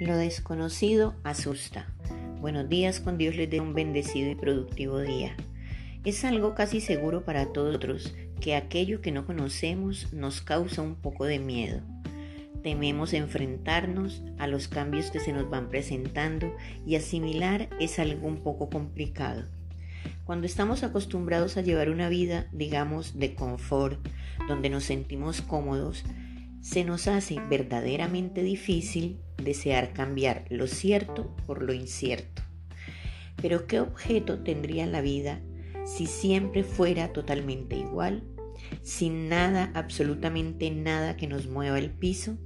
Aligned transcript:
Lo 0.00 0.16
desconocido 0.16 1.14
asusta. 1.24 1.92
Buenos 2.40 2.68
días, 2.68 3.00
con 3.00 3.18
Dios 3.18 3.34
les 3.34 3.50
dé 3.50 3.60
un 3.60 3.74
bendecido 3.74 4.30
y 4.30 4.36
productivo 4.36 5.00
día. 5.00 5.36
Es 6.04 6.24
algo 6.24 6.54
casi 6.54 6.80
seguro 6.80 7.24
para 7.24 7.52
todos 7.52 8.14
que 8.40 8.54
aquello 8.54 9.00
que 9.00 9.10
no 9.10 9.26
conocemos 9.26 10.12
nos 10.12 10.40
causa 10.40 10.82
un 10.82 10.94
poco 10.94 11.24
de 11.24 11.40
miedo. 11.40 11.80
Tememos 12.62 13.12
enfrentarnos 13.12 14.22
a 14.38 14.46
los 14.46 14.68
cambios 14.68 15.10
que 15.10 15.20
se 15.20 15.32
nos 15.32 15.50
van 15.50 15.68
presentando 15.68 16.54
y 16.86 16.96
asimilar 16.96 17.68
es 17.80 17.98
algo 17.98 18.28
un 18.28 18.42
poco 18.42 18.70
complicado. 18.70 19.44
Cuando 20.24 20.46
estamos 20.46 20.82
acostumbrados 20.82 21.56
a 21.56 21.62
llevar 21.62 21.90
una 21.90 22.08
vida, 22.08 22.46
digamos, 22.52 23.18
de 23.18 23.34
confort, 23.34 23.98
donde 24.46 24.70
nos 24.70 24.84
sentimos 24.84 25.40
cómodos, 25.40 26.04
se 26.60 26.84
nos 26.84 27.08
hace 27.08 27.36
verdaderamente 27.48 28.42
difícil 28.42 29.20
desear 29.42 29.92
cambiar 29.92 30.44
lo 30.50 30.66
cierto 30.66 31.34
por 31.46 31.62
lo 31.62 31.72
incierto. 31.72 32.42
Pero 33.40 33.66
¿qué 33.66 33.80
objeto 33.80 34.40
tendría 34.40 34.86
la 34.86 35.00
vida 35.00 35.40
si 35.84 36.06
siempre 36.06 36.64
fuera 36.64 37.12
totalmente 37.12 37.76
igual, 37.76 38.24
sin 38.82 39.28
nada, 39.28 39.70
absolutamente 39.74 40.70
nada 40.70 41.16
que 41.16 41.28
nos 41.28 41.46
mueva 41.46 41.78
el 41.78 41.90
piso? 41.90 42.36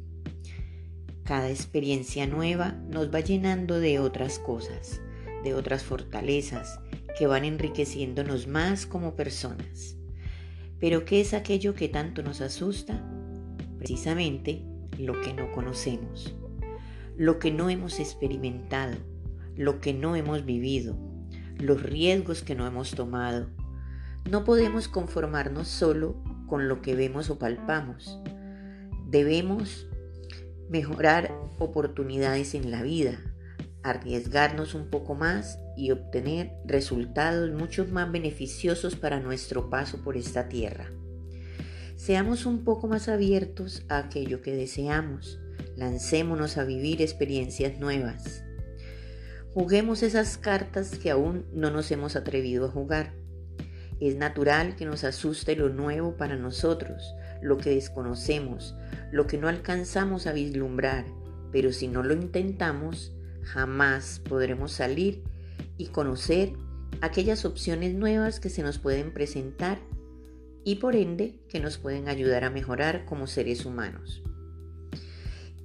Cada 1.24 1.50
experiencia 1.50 2.26
nueva 2.26 2.72
nos 2.90 3.12
va 3.12 3.20
llenando 3.20 3.80
de 3.80 3.98
otras 3.98 4.38
cosas, 4.38 5.00
de 5.44 5.54
otras 5.54 5.82
fortalezas 5.82 6.78
que 7.18 7.26
van 7.26 7.44
enriqueciéndonos 7.44 8.46
más 8.46 8.86
como 8.86 9.16
personas. 9.16 9.96
Pero 10.78 11.04
¿qué 11.04 11.20
es 11.20 11.32
aquello 11.32 11.74
que 11.74 11.88
tanto 11.88 12.22
nos 12.22 12.40
asusta? 12.40 13.21
Precisamente 13.82 14.64
lo 14.96 15.20
que 15.22 15.34
no 15.34 15.50
conocemos, 15.50 16.36
lo 17.16 17.40
que 17.40 17.50
no 17.50 17.68
hemos 17.68 17.98
experimentado, 17.98 18.96
lo 19.56 19.80
que 19.80 19.92
no 19.92 20.14
hemos 20.14 20.44
vivido, 20.44 20.96
los 21.58 21.82
riesgos 21.82 22.44
que 22.44 22.54
no 22.54 22.64
hemos 22.64 22.92
tomado. 22.92 23.48
No 24.30 24.44
podemos 24.44 24.86
conformarnos 24.86 25.66
solo 25.66 26.22
con 26.46 26.68
lo 26.68 26.80
que 26.80 26.94
vemos 26.94 27.28
o 27.28 27.40
palpamos. 27.40 28.20
Debemos 29.08 29.88
mejorar 30.70 31.34
oportunidades 31.58 32.54
en 32.54 32.70
la 32.70 32.84
vida, 32.84 33.18
arriesgarnos 33.82 34.74
un 34.76 34.90
poco 34.90 35.16
más 35.16 35.58
y 35.76 35.90
obtener 35.90 36.52
resultados 36.66 37.50
mucho 37.50 37.84
más 37.86 38.12
beneficiosos 38.12 38.94
para 38.94 39.18
nuestro 39.18 39.70
paso 39.70 40.04
por 40.04 40.16
esta 40.16 40.48
tierra. 40.48 40.88
Seamos 42.04 42.46
un 42.46 42.64
poco 42.64 42.88
más 42.88 43.08
abiertos 43.08 43.84
a 43.88 43.98
aquello 43.98 44.42
que 44.42 44.56
deseamos. 44.56 45.38
Lancémonos 45.76 46.56
a 46.56 46.64
vivir 46.64 47.00
experiencias 47.00 47.78
nuevas. 47.78 48.42
Juguemos 49.54 50.02
esas 50.02 50.36
cartas 50.36 50.98
que 50.98 51.12
aún 51.12 51.46
no 51.52 51.70
nos 51.70 51.92
hemos 51.92 52.16
atrevido 52.16 52.66
a 52.66 52.70
jugar. 52.70 53.14
Es 54.00 54.16
natural 54.16 54.74
que 54.74 54.84
nos 54.84 55.04
asuste 55.04 55.54
lo 55.54 55.68
nuevo 55.68 56.16
para 56.16 56.34
nosotros, 56.34 57.14
lo 57.40 57.56
que 57.56 57.70
desconocemos, 57.70 58.74
lo 59.12 59.28
que 59.28 59.38
no 59.38 59.46
alcanzamos 59.46 60.26
a 60.26 60.32
vislumbrar, 60.32 61.04
pero 61.52 61.72
si 61.72 61.86
no 61.86 62.02
lo 62.02 62.14
intentamos, 62.14 63.14
jamás 63.44 64.20
podremos 64.28 64.72
salir 64.72 65.22
y 65.78 65.86
conocer 65.86 66.52
aquellas 67.00 67.44
opciones 67.44 67.94
nuevas 67.94 68.40
que 68.40 68.50
se 68.50 68.64
nos 68.64 68.80
pueden 68.80 69.14
presentar 69.14 69.78
y 70.64 70.76
por 70.76 70.96
ende 70.96 71.40
que 71.48 71.60
nos 71.60 71.78
pueden 71.78 72.08
ayudar 72.08 72.44
a 72.44 72.50
mejorar 72.50 73.04
como 73.04 73.26
seres 73.26 73.64
humanos. 73.64 74.22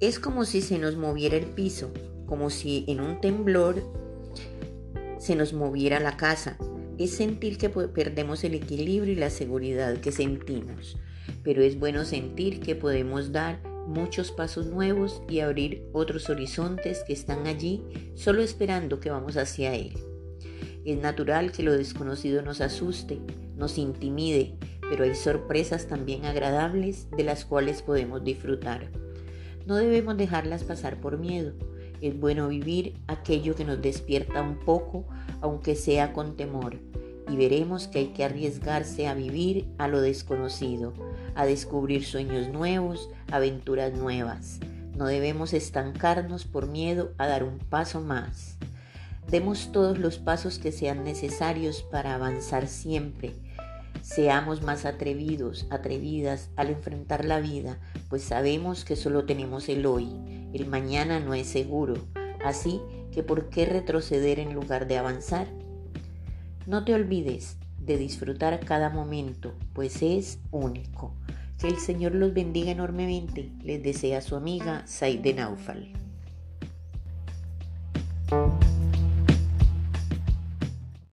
Es 0.00 0.18
como 0.18 0.44
si 0.44 0.60
se 0.60 0.78
nos 0.78 0.96
moviera 0.96 1.36
el 1.36 1.46
piso, 1.46 1.92
como 2.26 2.50
si 2.50 2.84
en 2.88 3.00
un 3.00 3.20
temblor 3.20 3.82
se 5.18 5.34
nos 5.34 5.52
moviera 5.52 5.98
la 6.00 6.16
casa. 6.16 6.56
Es 6.98 7.12
sentir 7.12 7.58
que 7.58 7.68
perdemos 7.68 8.44
el 8.44 8.54
equilibrio 8.54 9.12
y 9.12 9.16
la 9.16 9.30
seguridad 9.30 9.98
que 9.98 10.12
sentimos, 10.12 10.96
pero 11.42 11.62
es 11.62 11.78
bueno 11.78 12.04
sentir 12.04 12.60
que 12.60 12.74
podemos 12.74 13.32
dar 13.32 13.60
muchos 13.86 14.30
pasos 14.30 14.66
nuevos 14.66 15.22
y 15.28 15.40
abrir 15.40 15.88
otros 15.92 16.28
horizontes 16.28 17.02
que 17.06 17.12
están 17.12 17.46
allí 17.46 17.82
solo 18.14 18.42
esperando 18.42 19.00
que 19.00 19.10
vamos 19.10 19.36
hacia 19.36 19.74
él. 19.74 19.94
Es 20.84 20.98
natural 20.98 21.52
que 21.52 21.62
lo 21.62 21.72
desconocido 21.72 22.42
nos 22.42 22.60
asuste, 22.60 23.18
nos 23.56 23.78
intimide, 23.78 24.54
pero 24.88 25.04
hay 25.04 25.14
sorpresas 25.14 25.86
también 25.86 26.24
agradables 26.24 27.08
de 27.16 27.24
las 27.24 27.44
cuales 27.44 27.82
podemos 27.82 28.24
disfrutar. 28.24 28.90
No 29.66 29.76
debemos 29.76 30.16
dejarlas 30.16 30.64
pasar 30.64 31.00
por 31.00 31.18
miedo. 31.18 31.52
Es 32.00 32.18
bueno 32.18 32.48
vivir 32.48 32.94
aquello 33.06 33.54
que 33.54 33.64
nos 33.64 33.82
despierta 33.82 34.40
un 34.40 34.58
poco, 34.58 35.04
aunque 35.40 35.74
sea 35.74 36.12
con 36.12 36.36
temor, 36.36 36.76
y 37.28 37.36
veremos 37.36 37.88
que 37.88 37.98
hay 37.98 38.06
que 38.08 38.24
arriesgarse 38.24 39.06
a 39.06 39.14
vivir 39.14 39.66
a 39.78 39.88
lo 39.88 40.00
desconocido, 40.00 40.94
a 41.34 41.44
descubrir 41.44 42.04
sueños 42.04 42.48
nuevos, 42.48 43.10
aventuras 43.30 43.92
nuevas. 43.92 44.60
No 44.96 45.06
debemos 45.06 45.52
estancarnos 45.52 46.44
por 46.44 46.66
miedo 46.66 47.12
a 47.18 47.26
dar 47.26 47.44
un 47.44 47.58
paso 47.58 48.00
más. 48.00 48.56
Demos 49.30 49.70
todos 49.70 49.98
los 49.98 50.18
pasos 50.18 50.58
que 50.58 50.72
sean 50.72 51.04
necesarios 51.04 51.82
para 51.82 52.14
avanzar 52.14 52.66
siempre. 52.66 53.34
Seamos 54.02 54.62
más 54.62 54.84
atrevidos, 54.84 55.66
atrevidas 55.70 56.50
al 56.56 56.70
enfrentar 56.70 57.24
la 57.24 57.40
vida, 57.40 57.78
pues 58.08 58.22
sabemos 58.22 58.84
que 58.84 58.96
solo 58.96 59.24
tenemos 59.24 59.68
el 59.68 59.86
hoy. 59.86 60.08
El 60.52 60.66
mañana 60.66 61.20
no 61.20 61.34
es 61.34 61.46
seguro. 61.46 61.94
Así 62.44 62.80
que 63.12 63.22
¿por 63.22 63.48
qué 63.50 63.66
retroceder 63.66 64.38
en 64.38 64.54
lugar 64.54 64.86
de 64.86 64.98
avanzar? 64.98 65.48
No 66.66 66.84
te 66.84 66.94
olvides 66.94 67.56
de 67.78 67.96
disfrutar 67.96 68.60
cada 68.60 68.90
momento, 68.90 69.54
pues 69.72 70.02
es 70.02 70.38
único. 70.50 71.14
Que 71.58 71.68
el 71.68 71.78
Señor 71.78 72.14
los 72.14 72.34
bendiga 72.34 72.70
enormemente, 72.70 73.50
les 73.62 73.82
desea 73.82 74.20
su 74.20 74.36
amiga 74.36 74.86
Saide 74.86 75.34
Naufal. 75.34 75.92